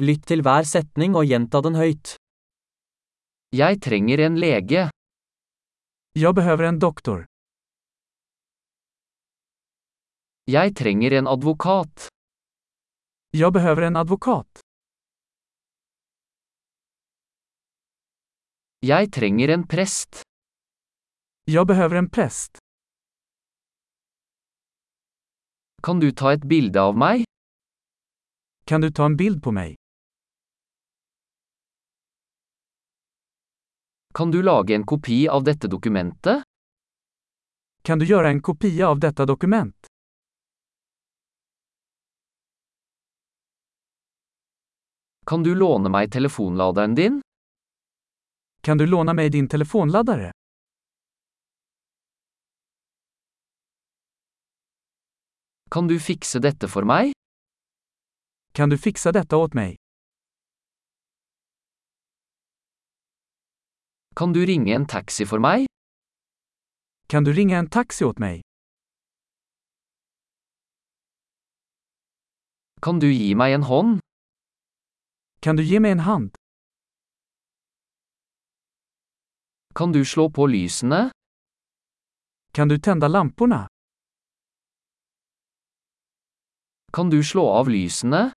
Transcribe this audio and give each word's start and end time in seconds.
Lytt 0.00 0.22
til 0.30 0.40
hver 0.40 0.64
setning 0.64 1.12
og 1.12 1.26
gjenta 1.28 1.60
den 1.60 1.74
høyt. 1.76 2.14
Jeg 3.52 3.80
trenger 3.84 4.22
en 4.24 4.38
lege. 4.40 4.86
Jag 6.16 6.34
behöver 6.34 6.64
en 6.68 6.78
doktor. 6.78 7.26
Jeg 10.48 10.72
trenger 10.74 11.12
en 11.12 11.26
advokat. 11.28 12.08
Jag 13.30 13.52
behöver 13.52 13.82
en 13.82 13.96
advokat. 13.96 14.60
Jeg 18.80 19.12
trenger 19.12 19.48
en 19.48 19.68
prest. 19.68 20.22
Jag 21.44 21.66
behöver 21.66 21.96
en 21.96 22.10
präst. 22.10 22.58
Kan 25.82 26.00
du 26.00 26.12
ta 26.12 26.32
et 26.32 26.48
bilde 26.48 26.80
av 26.80 26.96
meg? 26.96 27.24
Kan 28.64 28.80
du 28.80 28.90
ta 28.90 29.04
en 29.06 29.16
bild 29.16 29.42
på 29.42 29.52
mig? 29.52 29.79
Kan 34.14 34.30
du 34.30 34.42
lage 34.42 34.74
en 34.74 34.86
kopi 34.86 35.28
av 35.28 35.44
dette 35.44 35.68
dokumentet? 35.68 36.42
Kan 37.82 37.98
du 37.98 38.06
gjøre 38.06 38.28
en 38.28 38.42
kopi 38.42 38.82
av 38.82 38.98
dette 39.00 39.24
dokument? 39.26 39.86
Kan 45.26 45.42
du 45.42 45.54
låne 45.54 45.88
meg 45.88 46.10
telefonladeren 46.12 46.94
din? 46.94 47.20
Kan 48.66 48.78
du 48.78 48.86
låne 48.86 49.14
meg 49.14 49.32
din 49.32 49.48
telefonladdare? 49.48 50.32
Kan 55.70 55.86
du 55.86 56.00
fikse 56.00 56.42
dette 56.42 56.68
for 56.68 56.82
meg? 56.82 57.14
Kan 58.52 58.74
du 58.74 58.78
fikse 58.78 59.12
dette 59.14 59.36
åt 59.36 59.54
mig? 59.54 59.79
Kan 64.20 64.32
du 64.32 64.46
ringe 64.46 64.74
en 64.74 64.84
taxi 64.86 65.24
for 65.24 65.40
meg? 65.40 65.62
Kan 67.08 67.24
du 67.24 67.32
ringe 67.32 67.56
en 67.56 67.68
taxi 67.76 68.04
åt 68.04 68.18
meg? 68.20 68.42
Kan 72.84 73.00
du 73.00 73.06
gi 73.08 73.30
meg 73.34 73.54
en 73.56 73.64
hånd? 73.64 74.02
Kan 75.40 75.56
du 75.56 75.64
gi 75.64 75.80
meg 75.80 75.96
en 75.96 76.04
hand? 76.04 76.36
Kan 79.72 79.96
du 79.96 80.04
slå 80.04 80.28
på 80.28 80.50
lysene? 80.52 81.00
Kan 82.52 82.68
du 82.68 82.76
tända 82.76 83.08
lamporna? 83.08 83.66
Kan 86.92 87.08
du 87.08 87.24
slå 87.24 87.48
av 87.48 87.72
lysene? 87.72 88.32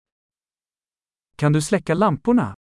Kan 1.36 1.52
du 1.54 1.62
släcka 1.62 1.94
lamporna? 1.94 2.54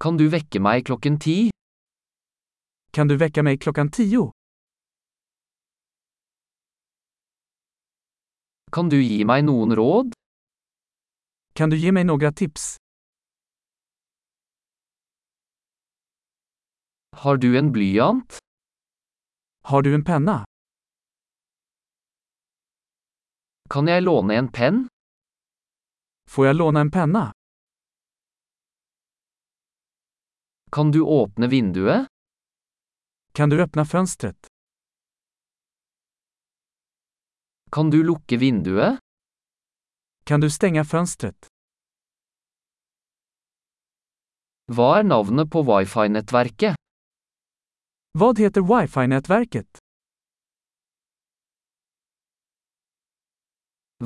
Kan 0.00 0.16
du 0.18 0.28
vekke 0.28 0.60
meg 0.60 0.84
klokken 0.86 1.18
ti? 1.22 1.50
Kan 2.94 3.08
du 3.08 3.14
vekke 3.18 3.42
meg 3.46 3.60
klokken 3.62 3.90
tio? 3.94 4.30
Kan 8.74 8.90
du 8.90 8.98
gi 8.98 9.22
meg 9.24 9.44
noen 9.46 9.74
råd? 9.78 10.10
Kan 11.54 11.70
du 11.70 11.76
gi 11.78 11.92
meg 11.94 12.08
noen 12.08 12.34
tips? 12.34 12.74
Har 17.22 17.38
du 17.38 17.54
en 17.58 17.70
blyant? 17.72 18.38
Har 19.70 19.82
du 19.82 19.94
en 19.94 20.04
penna? 20.04 20.42
Kan 23.70 23.86
jeg 23.88 24.02
låne 24.02 24.34
en 24.42 24.50
penn? 24.50 24.84
Får 26.30 26.50
jeg 26.50 26.58
låne 26.58 26.82
en 26.84 26.90
penna? 26.90 27.24
Kan 30.74 30.90
du 30.90 31.00
åpne 31.00 31.46
vinduet? 31.46 32.06
Kan 33.32 33.50
du 33.50 33.62
öppna 33.62 33.84
fönstret? 33.84 34.46
Kan 37.72 37.90
du 37.90 38.02
lukke 38.04 38.36
vinduet? 38.36 38.98
Kan 40.24 40.40
du 40.40 40.50
stänga 40.50 40.84
fönstret? 40.84 41.46
Hva 44.72 44.98
er 44.98 45.06
navnet 45.06 45.50
på 45.52 45.62
wifi-nettverket? 45.62 46.74
Vad 48.18 48.38
heter 48.38 48.60
wifi-nätverket? 48.60 49.78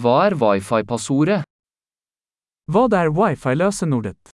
Hva 0.03 0.27
er 0.27 0.35
wifi-passordet? 0.35 1.45
Vad 2.65 2.95
är 2.95 3.09
wifi-lösenordet? 3.09 4.38